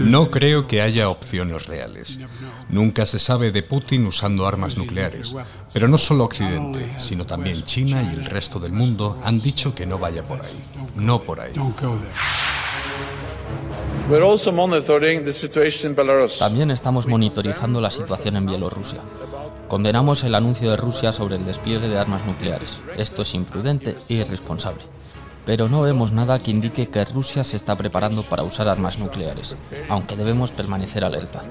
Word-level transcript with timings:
No 0.00 0.30
creo 0.30 0.66
que 0.66 0.80
haya 0.80 1.08
opciones 1.10 1.66
reales. 1.66 2.18
Nunca 2.70 3.04
se 3.04 3.18
sabe 3.18 3.52
de 3.52 3.62
Putin 3.62 4.06
usando 4.06 4.46
armas 4.46 4.78
nucleares. 4.78 5.34
Pero 5.72 5.86
no 5.88 5.98
solo 5.98 6.24
Occidente, 6.24 6.94
sino 6.98 7.26
también 7.26 7.62
China 7.64 8.02
y 8.02 8.14
el 8.14 8.24
resto 8.24 8.58
del 8.58 8.72
mundo 8.72 9.18
han 9.22 9.38
dicho 9.38 9.74
que 9.74 9.84
no 9.84 9.98
vaya 9.98 10.22
por 10.22 10.40
ahí. 10.40 10.64
No 10.94 11.20
por 11.20 11.40
ahí. 11.40 11.52
También 16.38 16.70
estamos 16.70 17.06
monitorizando 17.06 17.80
la 17.80 17.90
situación 17.90 18.36
en 18.36 18.46
Bielorrusia. 18.46 19.00
Condenamos 19.68 20.24
el 20.24 20.34
anuncio 20.34 20.70
de 20.70 20.76
Rusia 20.76 21.12
sobre 21.12 21.36
el 21.36 21.44
despliegue 21.44 21.88
de 21.88 21.98
armas 21.98 22.24
nucleares. 22.26 22.80
Esto 22.96 23.22
es 23.22 23.34
imprudente 23.34 23.96
e 24.08 24.14
irresponsable. 24.14 24.82
Pero 25.44 25.68
no 25.68 25.82
vemos 25.82 26.12
nada 26.12 26.38
que 26.40 26.50
indique 26.50 26.88
que 26.88 27.04
Rusia 27.04 27.42
se 27.42 27.56
está 27.56 27.76
preparando 27.76 28.22
para 28.22 28.44
usar 28.44 28.68
armas 28.68 28.98
nucleares, 28.98 29.56
aunque 29.88 30.16
debemos 30.16 30.52
permanecer 30.52 31.04
alerta. 31.04 31.42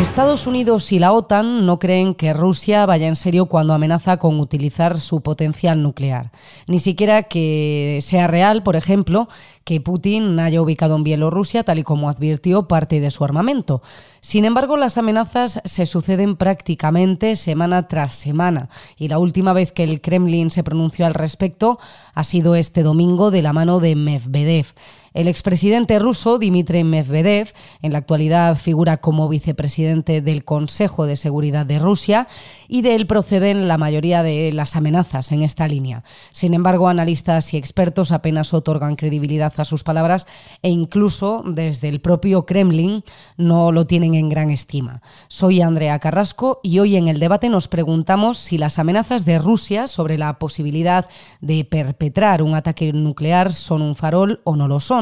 Estados 0.00 0.46
Unidos 0.46 0.92
y 0.92 0.98
la 0.98 1.12
OTAN 1.12 1.66
no 1.66 1.78
creen 1.78 2.14
que 2.14 2.32
Rusia 2.32 2.86
vaya 2.86 3.06
en 3.06 3.16
serio 3.16 3.46
cuando 3.46 3.74
amenaza 3.74 4.16
con 4.16 4.40
utilizar 4.40 4.98
su 4.98 5.20
potencial 5.20 5.82
nuclear. 5.82 6.32
Ni 6.66 6.78
siquiera 6.78 7.24
que 7.24 7.98
sea 8.00 8.26
real, 8.26 8.62
por 8.62 8.76
ejemplo, 8.76 9.28
que 9.62 9.78
Putin 9.82 10.40
haya 10.40 10.62
ubicado 10.62 10.96
en 10.96 11.04
Bielorrusia 11.04 11.64
tal 11.64 11.80
y 11.80 11.82
como 11.82 12.08
advirtió 12.08 12.66
parte 12.66 12.98
de 12.98 13.10
su 13.10 13.24
armamento. 13.24 13.82
Sin 14.22 14.46
embargo, 14.46 14.78
las 14.78 14.96
amenazas 14.96 15.60
se 15.66 15.84
suceden 15.84 16.36
prácticamente 16.36 17.36
semana 17.36 17.86
tras 17.86 18.14
semana 18.14 18.70
y 18.96 19.08
la 19.08 19.18
última 19.18 19.52
vez 19.52 19.70
que 19.70 19.84
el 19.84 20.00
Kremlin 20.00 20.50
se 20.50 20.64
pronunció 20.64 21.04
al 21.04 21.12
respecto 21.12 21.78
ha 22.14 22.24
sido 22.24 22.54
este 22.54 22.82
domingo 22.82 23.30
de 23.30 23.42
la 23.42 23.52
mano 23.52 23.80
de 23.80 23.96
Medvedev. 23.96 24.68
El 25.12 25.26
expresidente 25.26 25.98
ruso 25.98 26.38
Dmitry 26.38 26.84
Medvedev, 26.84 27.52
en 27.82 27.92
la 27.92 27.98
actualidad 27.98 28.56
figura 28.56 28.98
como 28.98 29.28
vicepresidente 29.28 30.22
del 30.22 30.44
Consejo 30.44 31.04
de 31.04 31.16
Seguridad 31.16 31.66
de 31.66 31.80
Rusia, 31.80 32.28
y 32.68 32.82
de 32.82 32.94
él 32.94 33.08
proceden 33.08 33.66
la 33.66 33.76
mayoría 33.76 34.22
de 34.22 34.52
las 34.52 34.76
amenazas 34.76 35.32
en 35.32 35.42
esta 35.42 35.66
línea. 35.66 36.04
Sin 36.30 36.54
embargo, 36.54 36.86
analistas 36.86 37.52
y 37.54 37.56
expertos 37.56 38.12
apenas 38.12 38.54
otorgan 38.54 38.94
credibilidad 38.94 39.52
a 39.56 39.64
sus 39.64 39.82
palabras 39.82 40.28
e 40.62 40.68
incluso 40.68 41.42
desde 41.44 41.88
el 41.88 42.00
propio 42.00 42.46
Kremlin 42.46 43.02
no 43.36 43.72
lo 43.72 43.88
tienen 43.88 44.14
en 44.14 44.28
gran 44.28 44.50
estima. 44.50 45.02
Soy 45.26 45.60
Andrea 45.60 45.98
Carrasco 45.98 46.60
y 46.62 46.78
hoy 46.78 46.94
en 46.94 47.08
el 47.08 47.18
debate 47.18 47.48
nos 47.48 47.66
preguntamos 47.66 48.38
si 48.38 48.58
las 48.58 48.78
amenazas 48.78 49.24
de 49.24 49.40
Rusia 49.40 49.88
sobre 49.88 50.18
la 50.18 50.38
posibilidad 50.38 51.08
de 51.40 51.64
perpetrar 51.64 52.42
un 52.42 52.54
ataque 52.54 52.92
nuclear 52.92 53.52
son 53.52 53.82
un 53.82 53.96
farol 53.96 54.40
o 54.44 54.54
no 54.54 54.68
lo 54.68 54.78
son. 54.78 54.99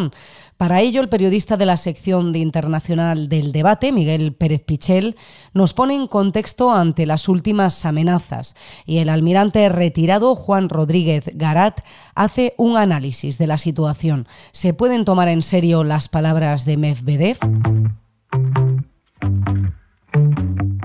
Para 0.57 0.81
ello, 0.81 1.01
el 1.01 1.09
periodista 1.09 1.57
de 1.57 1.67
la 1.67 1.77
sección 1.77 2.33
de 2.33 2.41
Internacional 2.41 3.29
del 3.29 3.53
Debate, 3.53 3.93
Miguel 3.93 4.33
Pérez 4.33 4.63
Pichel, 4.65 5.17
nos 5.55 5.73
pone 5.73 5.95
en 5.95 6.09
contexto 6.09 6.73
ante 6.73 7.07
las 7.07 7.29
últimas 7.29 7.85
amenazas 7.85 8.57
y 8.85 8.99
el 8.99 9.09
almirante 9.09 9.69
retirado 9.69 10.35
Juan 10.35 10.69
Rodríguez 10.69 11.31
Garat 11.35 11.81
hace 12.17 12.55
un 12.57 12.77
análisis 12.77 13.39
de 13.39 13.47
la 13.47 13.57
situación. 13.57 14.27
¿Se 14.51 14.75
pueden 14.75 15.05
tomar 15.05 15.29
en 15.29 15.43
serio 15.43 15.85
las 15.85 16.09
palabras 16.09 16.65
de 16.65 16.77
Medvedev? 16.77 17.39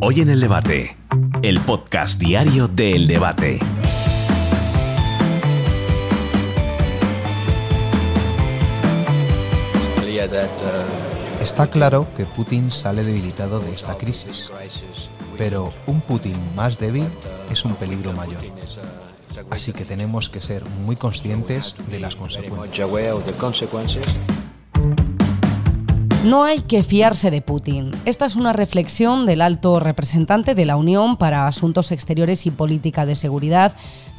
Hoy 0.02 0.22
en 0.22 0.30
el 0.30 0.40
debate, 0.40 0.96
el 1.42 1.60
podcast 1.62 2.20
diario 2.20 2.68
del 2.68 3.08
debate. 3.08 3.60
Está 11.42 11.68
claro 11.68 12.08
que 12.16 12.26
Putin 12.26 12.72
sale 12.72 13.04
debilitado 13.04 13.60
de 13.60 13.72
esta 13.72 13.98
crisis, 13.98 14.50
pero 15.38 15.74
un 15.88 16.02
Putin 16.02 16.38
más 16.56 16.78
débil 16.78 17.08
es 17.52 17.66
un 17.66 17.76
peligro 17.76 18.14
mayor. 18.14 18.42
Así 19.50 19.74
que 19.74 19.84
tenemos 19.86 20.30
que 20.30 20.42
ser 20.42 20.64
muy 20.86 20.96
conscientes 20.96 21.76
de 21.90 22.00
las 22.00 22.16
consecuencias. 22.16 24.06
No 26.24 26.46
hay 26.46 26.62
que 26.62 26.84
fiarse 26.84 27.32
de 27.32 27.42
Putin. 27.42 27.92
Esta 28.06 28.26
es 28.26 28.38
una 28.38 28.54
reflexión 28.54 29.26
del 29.26 29.42
alto 29.42 29.82
representante 29.82 30.56
de 30.56 30.66
la 30.66 30.78
Unión 30.78 31.18
para 31.18 31.48
Asuntos 31.48 31.92
Exteriores 31.92 32.46
y 32.46 32.52
Política 32.52 33.06
de 33.06 33.18
Seguridad, 33.18 33.74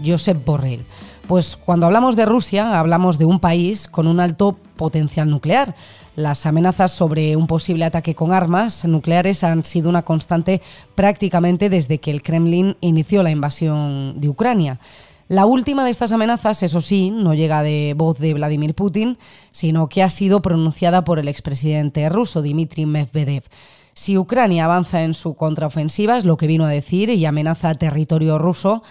Josep 0.04 0.44
Borrell. 0.44 0.84
Pues 1.26 1.56
cuando 1.56 1.86
hablamos 1.86 2.16
de 2.16 2.26
Rusia, 2.26 2.78
hablamos 2.78 3.18
de 3.18 3.24
un 3.24 3.40
país 3.40 3.88
con 3.88 4.06
un 4.06 4.20
alto 4.20 4.58
potencial 4.76 5.30
nuclear. 5.30 5.74
Las 6.16 6.44
amenazas 6.44 6.92
sobre 6.92 7.34
un 7.34 7.46
posible 7.46 7.86
ataque 7.86 8.14
con 8.14 8.32
armas 8.32 8.84
nucleares 8.84 9.42
han 9.42 9.64
sido 9.64 9.88
una 9.88 10.02
constante 10.02 10.60
prácticamente 10.94 11.70
desde 11.70 11.98
que 11.98 12.10
el 12.10 12.22
Kremlin 12.22 12.76
inició 12.82 13.22
la 13.22 13.30
invasión 13.30 14.20
de 14.20 14.28
Ucrania. 14.28 14.78
La 15.28 15.46
última 15.46 15.82
de 15.84 15.90
estas 15.90 16.12
amenazas, 16.12 16.62
eso 16.62 16.82
sí, 16.82 17.10
no 17.10 17.32
llega 17.32 17.62
de 17.62 17.94
voz 17.96 18.18
de 18.18 18.34
Vladimir 18.34 18.74
Putin, 18.74 19.16
sino 19.50 19.88
que 19.88 20.02
ha 20.02 20.10
sido 20.10 20.42
pronunciada 20.42 21.04
por 21.04 21.18
el 21.18 21.28
expresidente 21.28 22.06
ruso 22.10 22.42
Dmitry 22.42 22.84
Medvedev. 22.84 23.44
Si 23.94 24.18
Ucrania 24.18 24.66
avanza 24.66 25.02
en 25.02 25.14
su 25.14 25.34
contraofensiva, 25.34 26.18
es 26.18 26.26
lo 26.26 26.36
que 26.36 26.46
vino 26.46 26.66
a 26.66 26.68
decir, 26.68 27.08
y 27.08 27.24
amenaza 27.24 27.74
territorio 27.74 28.36
ruso, 28.36 28.82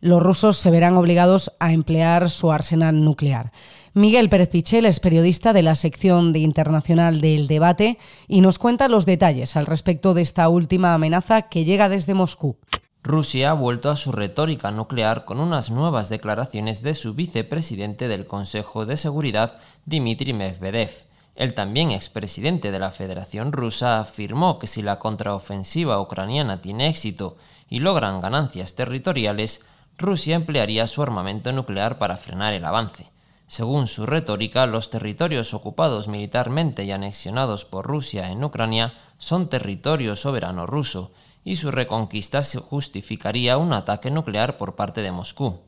los 0.00 0.22
rusos 0.22 0.56
se 0.56 0.70
verán 0.70 0.96
obligados 0.96 1.52
a 1.60 1.72
emplear 1.72 2.30
su 2.30 2.50
arsenal 2.52 3.04
nuclear. 3.04 3.52
Miguel 3.92 4.28
Pérez 4.28 4.48
Pichel 4.48 4.86
es 4.86 5.00
periodista 5.00 5.52
de 5.52 5.62
la 5.62 5.74
sección 5.74 6.32
de 6.32 6.38
Internacional 6.38 7.20
del 7.20 7.48
Debate 7.48 7.98
y 8.28 8.40
nos 8.40 8.58
cuenta 8.58 8.88
los 8.88 9.04
detalles 9.04 9.56
al 9.56 9.66
respecto 9.66 10.14
de 10.14 10.22
esta 10.22 10.48
última 10.48 10.94
amenaza 10.94 11.42
que 11.42 11.64
llega 11.64 11.88
desde 11.88 12.14
Moscú. 12.14 12.56
Rusia 13.02 13.50
ha 13.50 13.54
vuelto 13.54 13.90
a 13.90 13.96
su 13.96 14.12
retórica 14.12 14.70
nuclear 14.70 15.24
con 15.24 15.40
unas 15.40 15.70
nuevas 15.70 16.08
declaraciones 16.08 16.82
de 16.82 16.94
su 16.94 17.14
vicepresidente 17.14 18.08
del 18.08 18.26
Consejo 18.26 18.86
de 18.86 18.96
Seguridad, 18.96 19.56
Dmitry 19.86 20.34
Medvedev. 20.34 20.90
El 21.34 21.54
también 21.54 21.90
expresidente 21.90 22.70
de 22.70 22.78
la 22.78 22.90
Federación 22.90 23.52
Rusa 23.52 24.00
afirmó 24.00 24.58
que 24.58 24.66
si 24.66 24.82
la 24.82 24.98
contraofensiva 24.98 26.00
ucraniana 26.00 26.60
tiene 26.60 26.88
éxito 26.88 27.38
y 27.70 27.80
logran 27.80 28.20
ganancias 28.20 28.74
territoriales, 28.74 29.64
Rusia 30.00 30.34
emplearía 30.34 30.86
su 30.86 31.02
armamento 31.02 31.52
nuclear 31.52 31.98
para 31.98 32.16
frenar 32.16 32.54
el 32.54 32.64
avance. 32.64 33.10
Según 33.46 33.86
su 33.86 34.06
retórica, 34.06 34.64
los 34.64 34.88
territorios 34.88 35.52
ocupados 35.52 36.08
militarmente 36.08 36.84
y 36.84 36.90
anexionados 36.90 37.66
por 37.66 37.86
Rusia 37.86 38.30
en 38.30 38.42
Ucrania 38.42 38.94
son 39.18 39.50
territorio 39.50 40.16
soberano 40.16 40.64
ruso, 40.64 41.12
y 41.44 41.56
su 41.56 41.70
reconquista 41.70 42.40
justificaría 42.42 43.58
un 43.58 43.74
ataque 43.74 44.10
nuclear 44.10 44.56
por 44.56 44.74
parte 44.74 45.02
de 45.02 45.10
Moscú. 45.10 45.60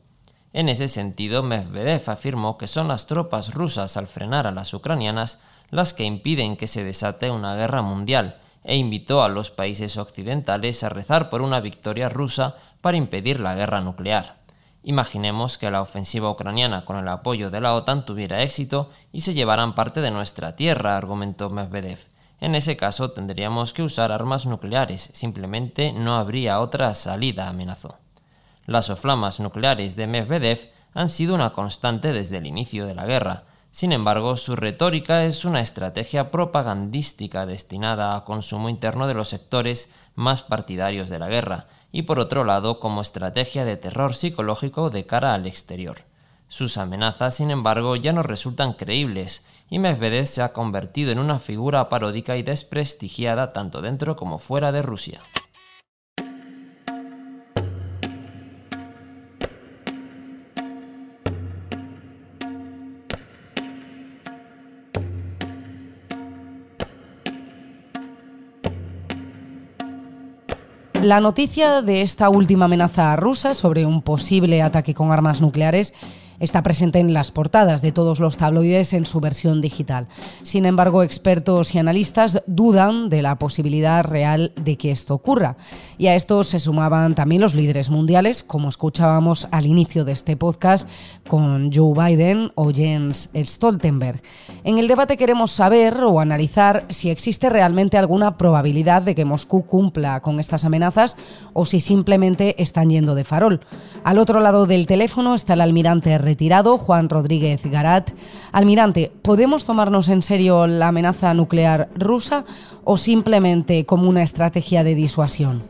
En 0.55 0.71
ese 0.71 0.89
sentido, 0.89 1.43
Medvedev 1.43 2.09
afirmó 2.09 2.57
que 2.57 2.67
son 2.67 2.89
las 2.89 3.07
tropas 3.07 3.53
rusas 3.53 3.99
al 3.99 4.07
frenar 4.07 4.47
a 4.47 4.53
las 4.53 4.73
ucranianas 4.73 5.41
las 5.69 5.93
que 5.93 6.05
impiden 6.05 6.57
que 6.57 6.69
se 6.69 6.85
desate 6.85 7.31
una 7.31 7.55
guerra 7.55 7.83
mundial, 7.83 8.41
e 8.65 8.77
invitó 8.77 9.23
a 9.23 9.29
los 9.29 9.51
países 9.51 9.97
occidentales 9.97 10.85
a 10.85 10.89
rezar 10.89 11.29
por 11.29 11.43
una 11.43 11.61
victoria 11.61 12.09
rusa 12.09 12.57
para 12.81 12.97
impedir 12.97 13.41
la 13.41 13.55
guerra 13.55 13.81
nuclear. 13.81 14.43
Imaginemos 14.85 15.59
que 15.59 15.71
la 15.71 15.83
ofensiva 15.83 16.31
ucraniana 16.31 16.85
con 16.85 16.97
el 16.97 17.07
apoyo 17.09 17.51
de 17.51 17.61
la 17.61 17.75
OTAN 17.75 18.05
tuviera 18.05 18.43
éxito 18.43 18.91
y 19.13 19.21
se 19.21 19.35
llevaran 19.35 19.75
parte 19.75 20.01
de 20.01 20.11
nuestra 20.11 20.57
tierra, 20.57 20.97
argumentó 20.97 21.51
Medvedev. 21.51 22.01
En 22.41 22.57
ese 22.57 22.77
caso 22.77 23.13
tendríamos 23.13 23.73
que 23.73 23.85
usar 23.85 24.11
armas 24.11 24.47
nucleares, 24.47 25.11
simplemente 25.13 25.93
no 25.93 26.17
habría 26.17 26.59
otra 26.59 26.95
salida, 26.95 27.49
amenazó. 27.49 27.99
Las 28.67 28.91
oflamas 28.91 29.39
nucleares 29.39 29.95
de 29.95 30.09
Medvedev 30.09 30.73
han 30.95 31.09
sido 31.09 31.37
una 31.37 31.51
constante 31.51 32.13
desde 32.13 32.39
el 32.39 32.47
inicio 32.47 32.87
de 32.87 32.97
la 32.97 33.07
guerra, 33.07 33.45
sin 33.73 33.93
embargo, 33.93 34.37
su 34.37 34.55
retórica 34.55 35.25
es 35.25 35.47
una 35.47 35.61
estrategia 35.61 36.31
propagandística 36.31 37.47
destinada 37.47 38.15
a 38.15 38.25
consumo 38.25 38.69
interno 38.69 39.07
de 39.07 39.15
los 39.15 39.31
sectores 39.31 39.89
más 40.15 40.43
partidarios 40.43 41.09
de 41.09 41.19
la 41.19 41.29
guerra, 41.29 41.69
y 41.91 42.03
por 42.03 42.19
otro 42.19 42.45
lado 42.45 42.79
como 42.79 43.01
estrategia 43.01 43.65
de 43.65 43.79
terror 43.79 44.15
psicológico 44.15 44.91
de 44.91 45.07
cara 45.07 45.33
al 45.33 45.47
exterior. 45.47 46.03
Sus 46.49 46.77
amenazas, 46.77 47.37
sin 47.37 47.51
embargo, 47.51 47.97
ya 47.97 48.13
no 48.13 48.23
resultan 48.23 48.75
creíbles, 48.75 49.43
y 49.71 49.79
Medvedev 49.79 50.27
se 50.27 50.43
ha 50.43 50.53
convertido 50.53 51.11
en 51.11 51.19
una 51.19 51.39
figura 51.39 51.89
paródica 51.89 52.37
y 52.37 52.43
desprestigiada 52.43 53.55
tanto 53.55 53.81
dentro 53.81 54.17
como 54.17 54.37
fuera 54.39 54.71
de 54.71 54.83
Rusia. 54.83 55.19
La 71.03 71.19
noticia 71.19 71.83
de 71.83 72.03
esta 72.03 72.29
última 72.29 72.67
amenaza 72.67 73.17
rusa 73.17 73.55
sobre 73.55 73.85
un 73.87 74.03
posible 74.03 74.63
ataque 74.63 74.95
con 74.95 75.11
armas 75.11 75.41
nucleares 75.41 75.95
está 76.41 76.63
presente 76.63 76.99
en 76.99 77.13
las 77.13 77.31
portadas 77.31 77.83
de 77.83 77.93
todos 77.93 78.21
los 78.21 78.37
tabloides 78.37 78.93
en 78.93 79.07
su 79.07 79.21
versión 79.21 79.61
digital. 79.61 80.09
Sin 80.43 80.67
embargo, 80.67 81.03
expertos 81.03 81.75
y 81.75 81.79
analistas 81.79 82.43
dudan 82.47 83.09
de 83.09 83.23
la 83.23 83.37
posibilidad 83.39 84.05
real 84.05 84.53
de 84.57 84.77
que 84.77 84.91
esto 84.91 85.15
ocurra. 85.15 85.57
Y 85.99 86.09
a 86.09 86.15
esto 86.15 86.45
se 86.45 86.61
sumaban 86.61 87.15
también 87.15 87.43
los 87.43 87.55
líderes 87.55 87.91
mundiales, 87.91 88.43
como 88.43 88.69
escuchábamos 88.69 89.49
al 89.51 89.67
inicio 89.67 90.05
de 90.05 90.13
este 90.13 90.37
podcast 90.37 90.89
con 91.29 91.73
Joe 91.73 91.95
Biden 91.95 92.53
o 92.55 92.73
Jens 92.73 93.31
Stoltenberg. 93.35 94.23
En 94.65 94.79
el 94.79 94.89
debate 94.89 95.17
queremos 95.17 95.53
saber 95.53 96.03
o 96.05 96.21
analizar 96.21 96.87
si 96.89 97.11
existe 97.11 97.49
realmente 97.49 97.99
alguna 97.99 98.37
probabilidad 98.37 99.03
de 99.03 99.15
que 99.15 99.25
Moscú 99.25 99.65
cumpla 99.65 100.21
con 100.21 100.41
estas 100.41 100.65
amenazas 100.65 101.17
o 101.53 101.65
si 101.65 101.81
simplemente 101.81 102.61
están 102.63 102.91
yendo 102.91 103.15
de 103.15 103.25
farol. 103.25 103.61
Al 104.05 104.19
otro 104.19 104.41
lado 104.41 104.67
del 104.67 104.87
teléfono 104.87 105.35
está 105.35 105.55
el 105.55 105.61
almirante 105.61 106.19
retirado, 106.33 106.79
Juan 106.79 107.11
Rodríguez 107.11 107.61
Garat. 107.65 108.11
Almirante, 108.53 109.13
¿podemos 109.21 109.67
tomarnos 109.67 110.09
en 110.09 110.23
serio 110.23 110.67
la 110.67 110.89
amenaza 110.89 111.35
nuclear 111.35 111.91
rusa 111.95 112.47
o 112.85 112.97
simplemente 112.97 113.85
como 113.85 114.09
una 114.09 114.23
estrategia 114.23 114.83
de 114.83 114.95
disuasión? 114.95 115.63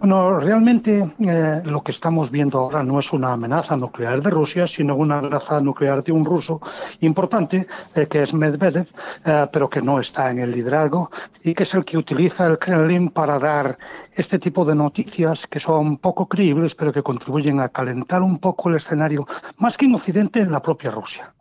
Bueno, 0.00 0.38
realmente 0.38 1.10
eh, 1.18 1.60
lo 1.64 1.82
que 1.82 1.90
estamos 1.90 2.30
viendo 2.30 2.60
ahora 2.60 2.84
no 2.84 3.00
es 3.00 3.12
una 3.12 3.32
amenaza 3.32 3.76
nuclear 3.76 4.22
de 4.22 4.30
Rusia, 4.30 4.68
sino 4.68 4.94
una 4.94 5.18
amenaza 5.18 5.60
nuclear 5.60 6.04
de 6.04 6.12
un 6.12 6.24
ruso 6.24 6.60
importante, 7.00 7.66
eh, 7.96 8.06
que 8.06 8.22
es 8.22 8.32
Medvedev, 8.32 8.86
eh, 9.24 9.46
pero 9.52 9.68
que 9.68 9.82
no 9.82 9.98
está 9.98 10.30
en 10.30 10.38
el 10.38 10.52
liderazgo 10.52 11.10
y 11.42 11.52
que 11.52 11.64
es 11.64 11.74
el 11.74 11.84
que 11.84 11.98
utiliza 11.98 12.46
el 12.46 12.58
Kremlin 12.58 13.08
para 13.08 13.40
dar 13.40 13.76
este 14.12 14.38
tipo 14.38 14.64
de 14.64 14.76
noticias 14.76 15.48
que 15.48 15.58
son 15.58 15.96
poco 15.96 16.28
creíbles, 16.28 16.76
pero 16.76 16.92
que 16.92 17.02
contribuyen 17.02 17.58
a 17.58 17.68
calentar 17.68 18.22
un 18.22 18.38
poco 18.38 18.68
el 18.68 18.76
escenario, 18.76 19.26
más 19.56 19.76
que 19.76 19.86
en 19.86 19.96
Occidente, 19.96 20.38
en 20.40 20.52
la 20.52 20.62
propia 20.62 20.92
Rusia. 20.92 21.34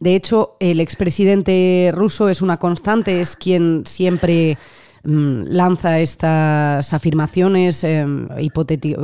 De 0.00 0.16
hecho, 0.16 0.56
el 0.58 0.80
expresidente 0.80 1.92
ruso 1.94 2.28
es 2.28 2.42
una 2.42 2.56
constante, 2.56 3.20
es 3.20 3.36
quien 3.36 3.84
siempre 3.86 4.58
lanza 5.06 6.00
estas 6.00 6.92
afirmaciones 6.92 7.84
em, 7.84 8.28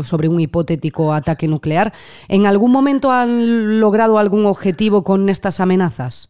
sobre 0.03 0.29
un 0.29 0.41
hipotético 0.41 1.13
ataque 1.13 1.49
nuclear. 1.49 1.93
¿En 2.29 2.47
algún 2.47 2.73
momento 2.73 3.11
han 3.11 3.81
logrado 3.81 4.19
algún 4.19 4.47
objetivo 4.47 5.05
con 5.05 5.29
estas 5.29 5.61
amenazas? 5.61 6.29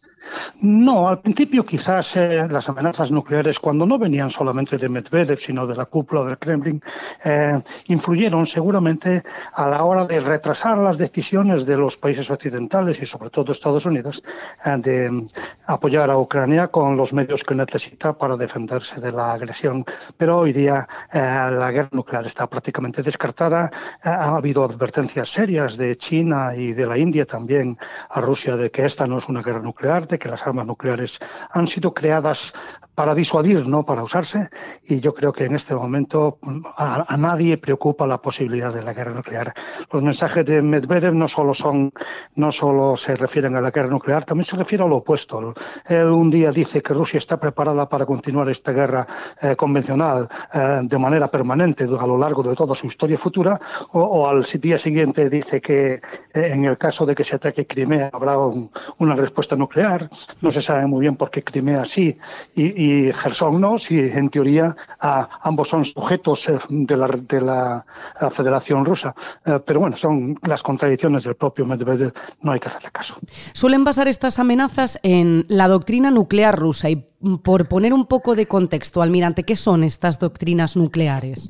No, 0.61 1.07
al 1.07 1.19
principio 1.19 1.65
quizás 1.65 2.15
eh, 2.15 2.47
las 2.49 2.69
amenazas 2.69 3.11
nucleares, 3.11 3.59
cuando 3.59 3.85
no 3.85 3.97
venían 3.97 4.29
solamente 4.29 4.77
de 4.77 4.87
Medvedev, 4.87 5.39
sino 5.39 5.67
de 5.67 5.75
la 5.75 5.85
cúpula 5.85 6.23
del 6.23 6.37
Kremlin, 6.37 6.81
eh, 7.23 7.61
influyeron 7.87 8.47
seguramente 8.47 9.23
a 9.53 9.67
la 9.67 9.83
hora 9.83 10.05
de 10.05 10.19
retrasar 10.19 10.77
las 10.77 10.97
decisiones 10.97 11.65
de 11.65 11.77
los 11.77 11.97
países 11.97 12.29
occidentales 12.29 13.01
y 13.01 13.05
sobre 13.05 13.29
todo 13.29 13.51
Estados 13.51 13.85
Unidos 13.85 14.23
eh, 14.65 14.77
de 14.77 15.27
apoyar 15.67 16.09
a 16.09 16.17
Ucrania 16.17 16.67
con 16.69 16.95
los 16.95 17.13
medios 17.13 17.43
que 17.43 17.55
necesita 17.55 18.17
para 18.17 18.37
defenderse 18.37 19.01
de 19.01 19.11
la 19.11 19.33
agresión. 19.33 19.83
Pero 20.17 20.39
hoy 20.39 20.53
día 20.53 20.87
la 21.11 21.71
guerra 21.71 21.89
nuclear 21.91 22.25
está 22.25 22.47
prácticamente 22.47 23.03
descartada. 23.03 23.71
ha 24.03 24.35
habido 24.35 24.63
advertencias 24.63 25.29
serias 25.29 25.77
de 25.77 25.95
China 25.97 26.53
y 26.55 26.73
de 26.73 26.85
la 26.85 26.97
India 26.97 27.25
también 27.25 27.77
a 28.09 28.21
Rusia 28.21 28.55
de 28.55 28.71
que 28.71 28.85
esta 28.85 29.07
no 29.07 29.17
es 29.17 29.27
una 29.27 29.41
guerra 29.41 29.61
nuclear 29.61 30.07
que 30.19 30.29
las 30.29 30.45
armas 30.45 30.65
nucleares 30.65 31.19
han 31.51 31.67
sido 31.67 31.93
creadas 31.93 32.53
para 32.95 33.15
disuadir, 33.15 33.67
no 33.67 33.83
para 33.83 34.03
usarse, 34.03 34.49
y 34.83 34.99
yo 34.99 35.13
creo 35.13 35.33
que 35.33 35.45
en 35.45 35.55
este 35.55 35.73
momento 35.73 36.37
a, 36.77 37.17
nadie 37.17 37.57
preocupa 37.57 38.05
la 38.05 38.21
posibilidad 38.21 38.71
de 38.71 38.83
la 38.83 38.93
guerra 38.93 39.13
nuclear. 39.13 39.53
Los 39.91 40.03
mensajes 40.03 40.45
de 40.45 40.61
Medvedev 40.61 41.13
no 41.13 41.27
solo 41.27 41.53
son, 41.53 41.91
no 42.35 42.51
solo 42.51 42.95
se 42.95 43.15
refieren 43.15 43.55
a 43.55 43.61
la 43.61 43.71
guerra 43.71 43.89
nuclear, 43.89 44.25
también 44.25 44.45
se 44.45 44.55
refiere 44.55 44.83
a 44.83 44.87
lo 44.87 44.97
opuesto. 44.97 45.55
Él 45.85 46.07
un 46.07 46.29
día 46.29 46.51
dice 46.51 46.81
que 46.83 46.93
Rusia 46.93 47.17
está 47.17 47.39
preparada 47.39 47.89
para 47.89 48.05
continuar 48.05 48.49
esta 48.49 48.71
guerra 48.71 49.07
eh, 49.41 49.55
convencional 49.55 50.29
eh, 50.53 50.81
de 50.83 50.97
manera 50.99 51.29
permanente 51.29 51.85
a 51.85 52.07
lo 52.07 52.17
largo 52.17 52.43
de 52.43 52.55
toda 52.55 52.75
su 52.75 52.87
historia 52.87 53.17
futura, 53.17 53.59
o, 53.91 54.27
al 54.27 54.43
día 54.43 54.77
siguiente 54.77 55.29
dice 55.29 55.61
que 55.61 55.93
eh, 55.93 56.01
en 56.33 56.65
el 56.65 56.77
caso 56.77 57.05
de 57.05 57.15
que 57.15 57.23
se 57.23 57.37
ataque 57.37 57.65
Crimea 57.65 58.11
habrá 58.13 58.37
una 58.37 59.15
respuesta 59.15 59.55
nuclear. 59.55 60.02
No 60.41 60.51
se 60.51 60.61
sabe 60.61 60.85
muy 60.87 61.01
bien 61.01 61.15
por 61.15 61.29
qué 61.31 61.43
Crimea 61.43 61.85
sí 61.85 62.17
y 62.55 62.63
y 62.83 63.11
no, 63.51 63.77
si 63.77 63.99
en 63.99 64.29
teoría 64.29 64.75
ambos 64.99 65.69
son 65.69 65.85
sujetos 65.85 66.49
eh, 66.49 66.59
de 66.69 66.97
la, 66.97 67.07
de 67.07 67.41
la 67.41 67.85
Federación 68.31 68.85
Rusa. 68.85 69.13
Eh, 69.45 69.59
pero 69.65 69.79
bueno, 69.79 69.97
son 69.97 70.37
las 70.43 70.61
contradicciones 70.63 71.23
del 71.23 71.35
propio 71.35 71.65
Medvedev, 71.65 72.13
no 72.41 72.51
hay 72.51 72.59
que 72.59 72.69
hacerle 72.69 72.89
caso. 72.91 73.15
Suelen 73.53 73.83
basar 73.83 74.07
estas 74.07 74.39
amenazas 74.39 74.99
en 75.03 75.45
la 75.47 75.67
doctrina 75.67 76.11
nuclear 76.11 76.57
rusa 76.57 76.89
y 76.89 77.05
por 77.43 77.67
poner 77.67 77.93
un 77.93 78.05
poco 78.05 78.35
de 78.35 78.47
contexto, 78.47 79.01
almirante, 79.01 79.43
¿qué 79.43 79.55
son 79.55 79.83
estas 79.83 80.19
doctrinas 80.19 80.75
nucleares? 80.75 81.49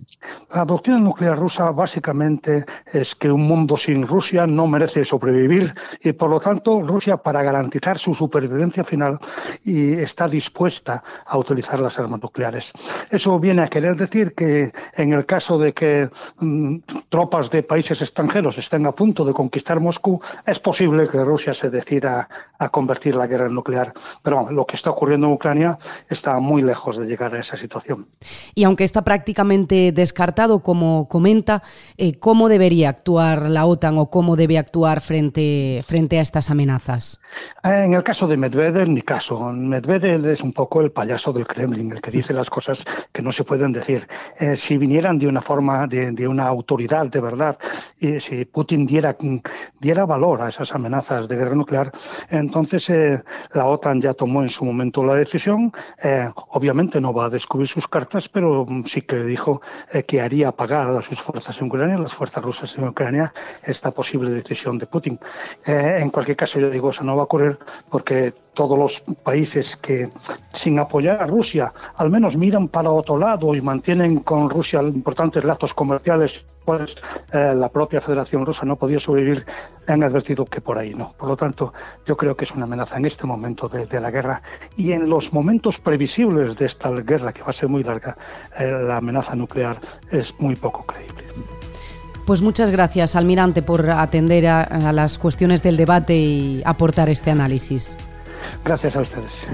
La 0.54 0.66
doctrina 0.66 1.00
nuclear 1.00 1.38
rusa 1.38 1.72
básicamente 1.72 2.66
es 2.92 3.16
que 3.16 3.32
un 3.32 3.48
mundo 3.48 3.76
sin 3.78 4.08
Rusia 4.08 4.46
no 4.46 4.68
merece 4.68 5.04
sobrevivir 5.04 5.74
y 6.02 6.14
por 6.14 6.30
lo 6.30 6.40
tanto 6.40 6.82
Rusia 6.82 7.18
para 7.18 7.42
garantizar 7.42 7.98
su 7.98 8.14
supervivencia 8.14 8.84
final 8.84 9.20
y 9.64 9.94
está 9.94 10.28
dispuesta 10.28 11.04
a 11.26 11.38
utilizar 11.38 11.80
las 11.80 11.98
armas 11.98 12.22
nucleares. 12.22 12.72
Eso 13.10 13.40
viene 13.40 13.64
a 13.64 13.68
querer 13.68 13.96
decir 13.96 14.34
que 14.36 14.72
en 14.96 15.14
el 15.14 15.26
caso 15.26 15.58
de 15.58 15.74
que 15.74 16.10
mm, 16.40 16.78
tropas 17.10 17.50
de 17.50 17.64
países 17.64 18.02
extranjeros 18.02 18.58
estén 18.58 18.86
a 18.86 18.92
punto 18.92 19.26
de 19.26 19.34
conquistar 19.34 19.80
Moscú, 19.80 20.22
es 20.46 20.60
posible 20.60 21.08
que 21.10 21.24
Rusia 21.24 21.54
se 21.54 21.70
decida 21.70 22.30
a 22.60 22.70
convertir 22.70 23.16
la 23.16 23.28
guerra 23.28 23.50
nuclear. 23.50 23.94
Pero 24.22 24.50
lo 24.52 24.66
que 24.66 24.76
está 24.76 24.92
ocurriendo 24.92 25.28
en 25.28 25.34
Ucrania 25.34 25.63
está 26.10 26.40
muy 26.40 26.62
lejos 26.62 26.98
de 26.98 27.06
llegar 27.06 27.34
a 27.36 27.40
esa 27.40 27.58
situación. 27.58 28.08
Y 28.56 28.64
aunque 28.64 28.84
está 28.84 29.04
prácticamente 29.04 29.92
descartado, 29.92 30.60
como 30.60 31.08
comenta, 31.08 31.64
eh, 31.98 32.20
¿cómo 32.20 32.50
debería 32.50 32.90
actuar 32.90 33.50
la 33.50 33.66
OTAN 33.66 33.98
o 33.98 34.10
cómo 34.10 34.36
debe 34.36 34.58
actuar 34.58 35.02
frente, 35.02 35.82
frente 35.86 36.20
a 36.20 36.22
estas 36.22 36.50
amenazas? 36.50 37.20
Eh, 37.64 37.84
en 37.86 37.94
el 37.94 38.04
caso 38.04 38.28
de 38.28 38.38
Medvedev, 38.38 38.88
ni 38.88 39.02
caso. 39.02 39.40
Medvedev 39.52 40.26
es 40.28 40.42
un 40.42 40.54
poco 40.54 40.82
el 40.82 40.92
payaso 40.92 41.34
del 41.34 41.48
Kremlin, 41.48 41.92
el 41.92 42.02
que 42.02 42.12
dice 42.12 42.34
las 42.34 42.50
cosas 42.50 42.84
que 43.12 43.22
no 43.22 43.32
se 43.32 43.44
pueden 43.44 43.72
decir. 43.72 44.08
Eh, 44.40 44.56
si 44.56 44.78
vinieran 44.78 45.18
de 45.20 45.28
una 45.28 45.42
forma, 45.42 45.88
de, 45.88 46.28
una 46.28 46.48
autoridad 46.48 47.08
de 47.08 47.22
verdad, 47.22 47.58
y 48.00 48.20
si 48.20 48.46
Putin 48.46 48.86
diera, 48.86 49.16
diera 49.80 50.06
valor 50.06 50.42
a 50.42 50.50
esas 50.50 50.74
amenazas 50.74 51.28
de 51.28 51.36
guerra 51.36 51.56
nuclear, 51.56 51.92
entonces 52.30 52.92
la 53.54 53.66
OTAN 53.66 54.02
ya 54.02 54.14
tomó 54.14 54.42
en 54.42 54.50
su 54.50 54.66
momento 54.66 55.04
la 55.04 55.16
decisión 55.16 55.53
eh, 56.02 56.30
obviamente 56.50 57.00
no 57.02 57.14
va 57.14 57.26
a 57.26 57.30
descubrir 57.30 57.68
sus 57.68 57.88
cartas, 57.88 58.30
pero 58.30 58.66
sí 58.86 59.02
que 59.02 59.24
dijo 59.24 59.62
eh, 59.92 60.04
que 60.04 60.22
haría 60.22 60.52
pagar 60.52 60.90
a 60.90 61.02
sus 61.02 61.22
fuerzas 61.22 61.60
en 61.60 61.68
Ucrania, 61.68 61.98
las 61.98 62.14
fuerzas 62.14 62.44
rusas 62.44 62.78
en 62.78 62.88
Ucrania, 62.88 63.34
esta 63.64 63.92
posible 63.92 64.30
decisión 64.32 64.78
de 64.78 64.88
Putin. 64.88 65.20
Eh, 65.66 65.98
en 66.00 66.10
cualquier 66.10 66.38
caso, 66.38 66.60
yo 66.60 66.70
digo, 66.70 66.90
eso 66.90 67.04
no 67.04 67.16
va 67.16 67.22
a 67.22 67.26
ocurrir 67.26 67.58
porque 67.90 68.34
todos 68.54 68.78
los 68.78 69.00
países 69.24 69.78
que, 69.78 70.10
sin 70.54 70.80
apoyar 70.80 71.22
a 71.22 71.28
Rusia, 71.28 71.74
al 71.96 72.10
menos 72.10 72.38
miran 72.38 72.68
para 72.68 72.90
otro 72.92 73.18
lado 73.18 73.56
y 73.56 73.62
mantienen 73.62 74.20
con 74.20 74.50
Rusia 74.50 74.82
importantes 74.82 75.44
lazos 75.44 75.74
comerciales, 75.74 76.46
pues 76.66 77.02
la 77.34 77.70
propia 77.70 78.02
Federación 78.02 78.46
Rusa 78.46 78.66
no 78.66 78.78
podía 78.78 79.00
sobrevivir, 79.00 79.46
han 79.88 80.04
advertido 80.04 80.46
que 80.46 80.62
por 80.62 80.78
ahí 80.78 80.94
no. 80.94 81.14
Por 81.18 81.30
lo 81.30 81.38
tanto, 81.38 81.74
yo 82.06 82.16
creo 82.16 82.36
que 82.36 82.46
es 82.46 82.52
una 82.52 82.64
amenaza 82.64 82.98
en 82.98 83.06
este 83.06 83.28
momento 83.28 83.68
de, 83.68 83.86
de 83.86 84.00
la 84.00 84.12
guerra 84.12 84.42
y 84.78 84.94
en 84.94 85.10
los 85.10 85.34
momentos 85.34 85.80
previsibles 85.80 86.56
de 86.56 86.66
esta 86.66 86.90
guerra, 86.92 87.34
que 87.34 87.42
va 87.42 87.50
a 87.50 87.54
ser 87.54 87.70
muy 87.70 87.84
larga, 87.84 88.16
eh, 88.58 88.72
la 88.72 88.98
amenaza 88.98 89.36
nuclear 89.36 89.80
es 90.10 90.34
muy 90.40 90.56
poco 90.56 90.86
creíble. 90.86 91.24
Pues 92.26 92.42
muchas 92.42 92.72
gracias, 92.72 93.18
almirante, 93.18 93.62
por 93.62 93.90
atender 93.90 94.48
a 94.48 94.94
las 94.94 95.18
cuestiones 95.18 95.62
del 95.62 95.76
debate 95.76 96.16
y 96.16 96.62
aportar 96.64 97.10
este 97.10 97.32
análisis. 97.32 97.98
Gracias 98.64 98.96
a 98.96 99.02
ustedes. 99.02 99.48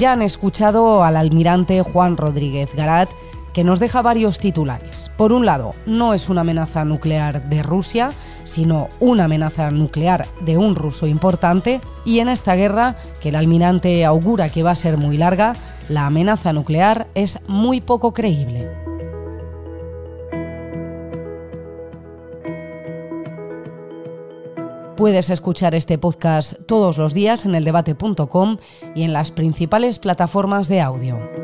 Ya 0.00 0.12
han 0.12 0.22
escuchado 0.22 1.04
al 1.04 1.16
almirante 1.16 1.80
Juan 1.82 2.16
Rodríguez 2.16 2.74
Garat, 2.74 3.08
que 3.52 3.62
nos 3.62 3.78
deja 3.78 4.02
varios 4.02 4.40
titulares. 4.40 5.12
Por 5.16 5.32
un 5.32 5.46
lado, 5.46 5.74
no 5.86 6.12
es 6.12 6.28
una 6.28 6.40
amenaza 6.40 6.84
nuclear 6.84 7.44
de 7.44 7.62
Rusia, 7.62 8.10
sino 8.42 8.88
una 8.98 9.24
amenaza 9.24 9.70
nuclear 9.70 10.26
de 10.40 10.56
un 10.56 10.74
ruso 10.74 11.06
importante, 11.06 11.80
y 12.04 12.18
en 12.18 12.28
esta 12.28 12.56
guerra, 12.56 12.96
que 13.20 13.28
el 13.28 13.36
almirante 13.36 14.04
augura 14.04 14.48
que 14.48 14.64
va 14.64 14.72
a 14.72 14.74
ser 14.74 14.96
muy 14.96 15.18
larga, 15.18 15.54
la 15.88 16.06
amenaza 16.06 16.52
nuclear 16.52 17.06
es 17.14 17.38
muy 17.46 17.80
poco 17.80 18.12
creíble. 18.12 18.81
Puedes 24.96 25.30
escuchar 25.30 25.74
este 25.74 25.96
podcast 25.96 26.54
todos 26.66 26.98
los 26.98 27.14
días 27.14 27.44
en 27.44 27.54
eldebate.com 27.54 28.58
y 28.94 29.02
en 29.02 29.12
las 29.12 29.32
principales 29.32 29.98
plataformas 29.98 30.68
de 30.68 30.80
audio. 30.80 31.41